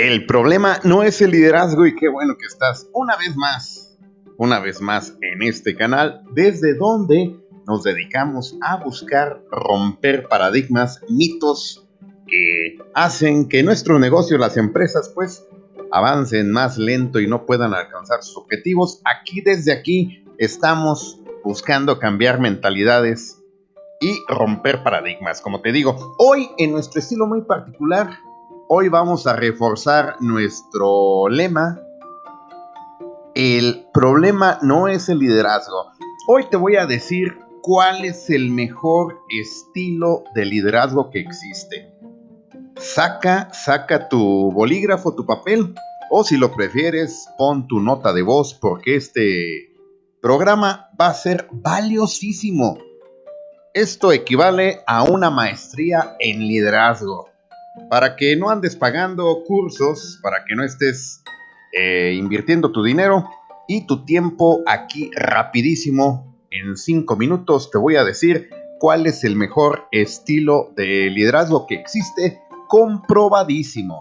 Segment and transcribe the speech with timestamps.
[0.00, 3.98] El problema no es el liderazgo y qué bueno que estás una vez más,
[4.36, 7.36] una vez más en este canal, desde donde
[7.66, 11.84] nos dedicamos a buscar romper paradigmas, mitos
[12.28, 15.44] que hacen que nuestro negocio, las empresas, pues
[15.90, 19.00] avancen más lento y no puedan alcanzar sus objetivos.
[19.04, 23.42] Aquí desde aquí estamos buscando cambiar mentalidades
[24.00, 25.40] y romper paradigmas.
[25.40, 28.27] Como te digo, hoy en nuestro estilo muy particular
[28.70, 31.80] Hoy vamos a reforzar nuestro lema.
[33.34, 35.86] El problema no es el liderazgo.
[36.26, 41.94] Hoy te voy a decir cuál es el mejor estilo de liderazgo que existe.
[42.76, 45.74] Saca, saca tu bolígrafo, tu papel,
[46.10, 49.74] o si lo prefieres, pon tu nota de voz porque este
[50.20, 52.76] programa va a ser valiosísimo.
[53.72, 57.30] Esto equivale a una maestría en liderazgo
[57.90, 61.22] para que no andes pagando cursos, para que no estés
[61.72, 63.28] eh, invirtiendo tu dinero
[63.66, 66.36] y tu tiempo aquí rapidísimo.
[66.50, 71.74] En cinco minutos te voy a decir cuál es el mejor estilo de liderazgo que
[71.74, 73.98] existe, comprobadísimo.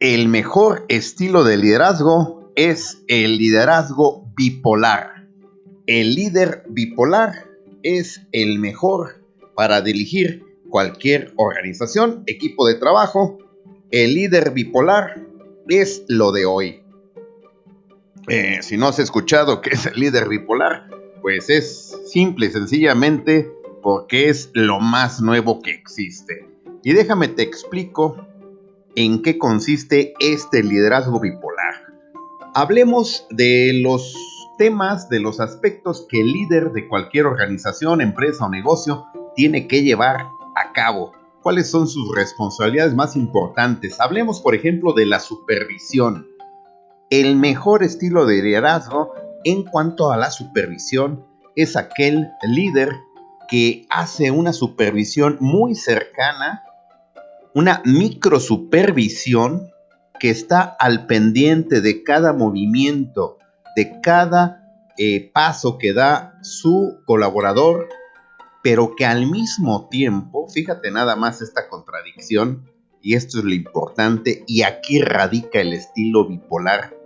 [0.00, 5.26] El mejor estilo de liderazgo es el liderazgo bipolar.
[5.86, 7.46] El líder bipolar
[7.82, 9.17] es el mejor
[9.58, 13.38] para dirigir cualquier organización, equipo de trabajo.
[13.90, 15.20] El líder bipolar
[15.66, 16.84] es lo de hoy.
[18.28, 20.88] Eh, si no has escuchado qué es el líder bipolar,
[21.22, 23.50] pues es simple y sencillamente
[23.82, 26.48] porque es lo más nuevo que existe.
[26.84, 28.28] Y déjame te explico
[28.94, 31.74] en qué consiste este liderazgo bipolar.
[32.54, 34.14] Hablemos de los
[34.56, 39.04] temas, de los aspectos que el líder de cualquier organización, empresa o negocio
[39.38, 40.16] tiene que llevar
[40.56, 41.12] a cabo?
[41.42, 44.00] ¿Cuáles son sus responsabilidades más importantes?
[44.00, 46.26] Hablemos, por ejemplo, de la supervisión.
[47.08, 49.12] El mejor estilo de liderazgo
[49.44, 51.24] en cuanto a la supervisión
[51.54, 52.90] es aquel líder
[53.48, 56.64] que hace una supervisión muy cercana,
[57.54, 59.70] una micro supervisión
[60.18, 63.38] que está al pendiente de cada movimiento,
[63.76, 64.64] de cada
[64.98, 67.88] eh, paso que da su colaborador
[68.62, 72.70] pero que al mismo tiempo, fíjate nada más esta contradicción,
[73.00, 76.96] y esto es lo importante, y aquí radica el estilo bipolar,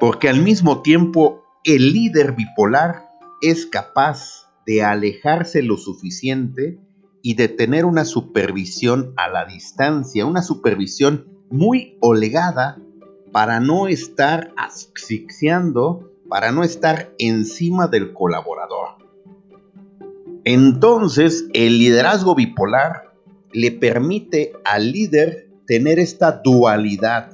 [0.00, 3.08] porque al mismo tiempo el líder bipolar
[3.42, 6.78] es capaz de alejarse lo suficiente
[7.22, 12.78] y de tener una supervisión a la distancia, una supervisión muy holgada
[13.32, 19.03] para no estar asfixiando, para no estar encima del colaborador.
[20.44, 23.14] Entonces, el liderazgo bipolar
[23.52, 27.30] le permite al líder tener esta dualidad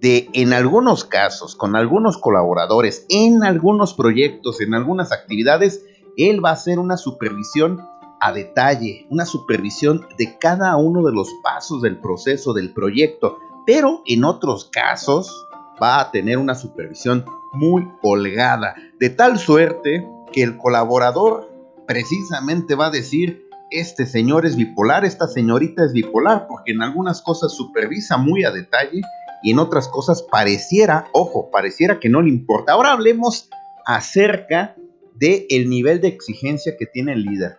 [0.00, 5.84] de, en algunos casos, con algunos colaboradores, en algunos proyectos, en algunas actividades,
[6.18, 7.80] él va a hacer una supervisión
[8.20, 14.02] a detalle, una supervisión de cada uno de los pasos del proceso del proyecto, pero
[14.06, 15.46] en otros casos
[15.82, 21.55] va a tener una supervisión muy holgada, de tal suerte que el colaborador
[21.86, 27.22] precisamente va a decir, este señor es bipolar, esta señorita es bipolar, porque en algunas
[27.22, 29.02] cosas supervisa muy a detalle
[29.42, 32.72] y en otras cosas pareciera, ojo, pareciera que no le importa.
[32.72, 33.48] Ahora hablemos
[33.84, 34.76] acerca
[35.14, 37.58] del el nivel de exigencia que tiene el líder.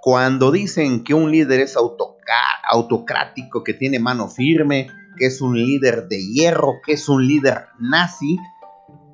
[0.00, 6.08] Cuando dicen que un líder es autocrático, que tiene mano firme, que es un líder
[6.08, 8.38] de hierro, que es un líder nazi,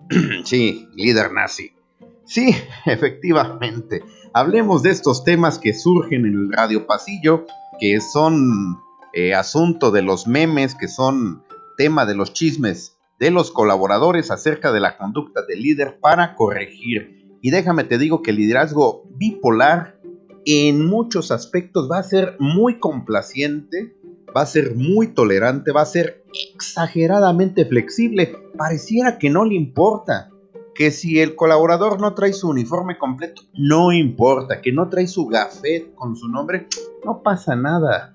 [0.45, 1.73] sí, líder nazi.
[2.29, 2.55] Sí,
[2.87, 4.05] efectivamente.
[4.35, 7.47] Hablemos de estos temas que surgen en el radio pasillo,
[7.81, 8.79] que son
[9.15, 11.43] eh, asunto de los memes, que son
[11.77, 17.39] tema de los chismes de los colaboradores acerca de la conducta del líder para corregir.
[17.41, 19.99] Y déjame te digo que el liderazgo bipolar
[20.45, 23.97] en muchos aspectos va a ser muy complaciente,
[24.37, 26.25] va a ser muy tolerante, va a ser
[26.55, 28.37] exageradamente flexible.
[28.57, 30.31] Pareciera que no le importa
[30.79, 35.27] que si el colaborador no trae su uniforme completo, no importa, que no trae su
[35.27, 36.69] gafet con su nombre,
[37.05, 38.15] no pasa nada.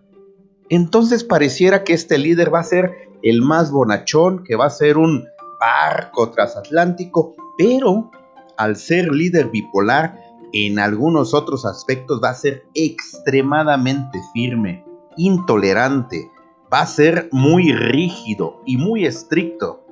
[0.70, 4.96] Entonces pareciera que este líder va a ser el más bonachón, que va a ser
[4.98, 5.26] un
[5.60, 8.10] barco transatlántico, pero
[8.56, 10.18] al ser líder bipolar,
[10.54, 14.86] en algunos otros aspectos va a ser extremadamente firme,
[15.18, 16.32] intolerante,
[16.74, 19.83] va a ser muy rígido y muy estricto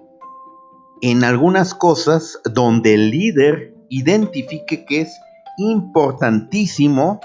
[1.01, 5.19] en algunas cosas donde el líder identifique que es
[5.57, 7.19] importantísimo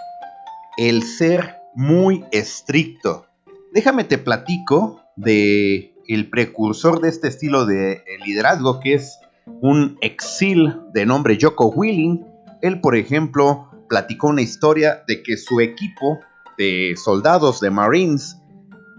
[0.79, 3.27] el ser muy estricto.
[3.73, 9.19] Déjame te platico de el precursor de este estilo de liderazgo que es
[9.61, 12.25] un exil de nombre Joko Willing.
[12.63, 16.19] Él, por ejemplo, platicó una historia de que su equipo
[16.57, 18.41] de soldados de Marines,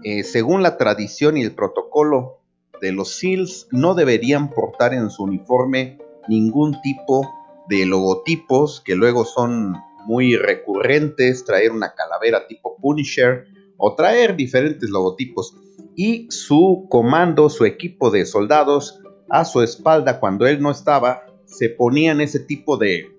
[0.04, 2.37] eh, según la tradición y el protocolo
[2.80, 5.98] de los SEALs, no deberían portar en su uniforme
[6.28, 7.28] ningún tipo
[7.68, 9.74] de logotipos que luego son
[10.06, 13.44] muy recurrentes, traer una calavera tipo Punisher
[13.76, 15.54] o traer diferentes logotipos.
[15.94, 21.68] Y su comando, su equipo de soldados, a su espalda cuando él no estaba, se
[21.68, 23.14] ponían ese tipo de,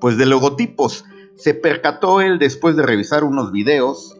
[0.00, 1.04] pues de logotipos.
[1.34, 4.18] Se percató él después de revisar unos videos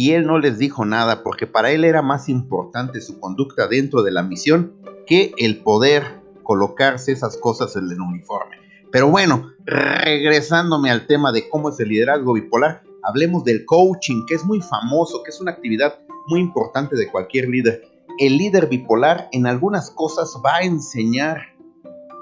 [0.00, 4.02] y él no les dijo nada porque para él era más importante su conducta dentro
[4.02, 4.72] de la misión
[5.06, 8.56] que el poder colocarse esas cosas en el uniforme.
[8.90, 14.36] Pero bueno, regresándome al tema de cómo es el liderazgo bipolar, hablemos del coaching, que
[14.36, 15.98] es muy famoso, que es una actividad
[16.28, 17.82] muy importante de cualquier líder.
[18.18, 21.42] El líder bipolar en algunas cosas va a enseñar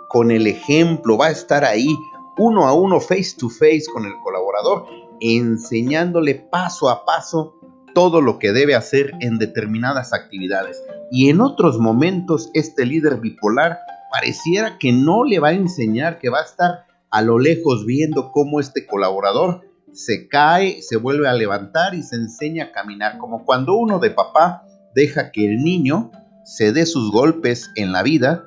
[0.08, 1.96] con el ejemplo, va a estar ahí
[2.38, 4.84] uno a uno, face to face con el colaborador,
[5.20, 7.54] enseñándole paso a paso
[7.98, 10.80] todo lo que debe hacer en determinadas actividades.
[11.10, 13.80] Y en otros momentos este líder bipolar
[14.12, 18.30] pareciera que no le va a enseñar, que va a estar a lo lejos viendo
[18.30, 19.62] cómo este colaborador
[19.92, 24.10] se cae, se vuelve a levantar y se enseña a caminar, como cuando uno de
[24.10, 24.62] papá
[24.94, 26.12] deja que el niño
[26.44, 28.44] se dé sus golpes en la vida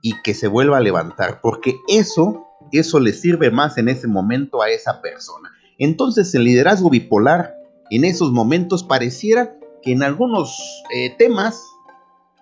[0.00, 4.62] y que se vuelva a levantar, porque eso, eso le sirve más en ese momento
[4.62, 5.50] a esa persona.
[5.76, 7.56] Entonces el liderazgo bipolar
[7.90, 10.58] en esos momentos pareciera que en algunos
[10.94, 11.62] eh, temas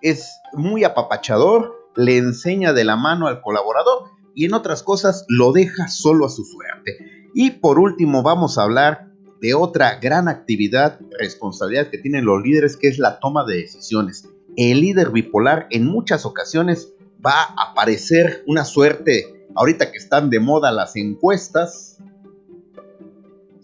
[0.01, 5.51] es muy apapachador, le enseña de la mano al colaborador y en otras cosas lo
[5.51, 6.97] deja solo a su suerte.
[7.33, 9.11] Y por último vamos a hablar
[9.41, 14.29] de otra gran actividad, responsabilidad que tienen los líderes, que es la toma de decisiones.
[14.57, 16.93] El líder bipolar en muchas ocasiones
[17.25, 21.97] va a aparecer una suerte, ahorita que están de moda las encuestas.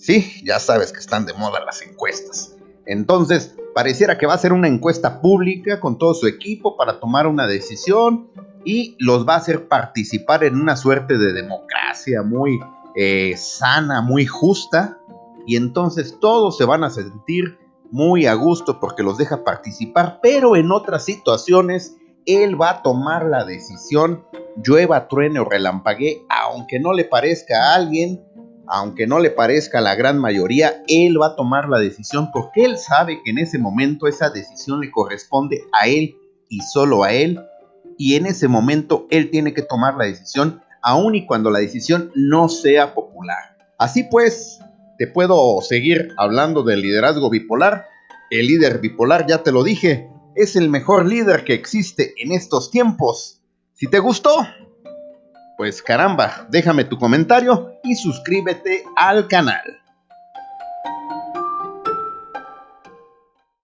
[0.01, 2.55] Sí, ya sabes que están de moda las encuestas.
[2.87, 7.27] Entonces, pareciera que va a ser una encuesta pública con todo su equipo para tomar
[7.27, 8.27] una decisión
[8.65, 12.59] y los va a hacer participar en una suerte de democracia muy
[12.95, 14.97] eh, sana, muy justa.
[15.45, 17.59] Y entonces todos se van a sentir
[17.91, 21.95] muy a gusto porque los deja participar, pero en otras situaciones
[22.25, 24.25] él va a tomar la decisión,
[24.63, 28.23] llueva, truene o relampaguee, aunque no le parezca a alguien,
[28.73, 32.63] aunque no le parezca a la gran mayoría, él va a tomar la decisión porque
[32.63, 36.15] él sabe que en ese momento esa decisión le corresponde a él
[36.47, 37.41] y solo a él.
[37.97, 42.11] Y en ese momento él tiene que tomar la decisión, aun y cuando la decisión
[42.15, 43.57] no sea popular.
[43.77, 44.61] Así pues,
[44.97, 47.87] te puedo seguir hablando del liderazgo bipolar.
[48.29, 52.71] El líder bipolar, ya te lo dije, es el mejor líder que existe en estos
[52.71, 53.41] tiempos.
[53.73, 54.47] Si te gustó,
[55.61, 59.80] pues caramba, déjame tu comentario y suscríbete al canal.